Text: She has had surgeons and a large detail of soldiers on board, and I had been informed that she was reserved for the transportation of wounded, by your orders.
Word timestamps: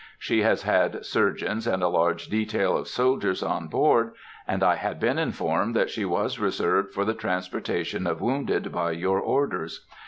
She 0.17 0.41
has 0.41 0.63
had 0.63 1.05
surgeons 1.05 1.67
and 1.67 1.83
a 1.83 1.87
large 1.87 2.25
detail 2.27 2.75
of 2.75 2.87
soldiers 2.87 3.43
on 3.43 3.67
board, 3.67 4.13
and 4.47 4.63
I 4.63 4.73
had 4.77 4.99
been 4.99 5.19
informed 5.19 5.75
that 5.75 5.91
she 5.91 6.05
was 6.05 6.39
reserved 6.39 6.91
for 6.91 7.05
the 7.05 7.13
transportation 7.13 8.07
of 8.07 8.19
wounded, 8.19 8.71
by 8.71 8.93
your 8.93 9.19
orders. 9.19 9.85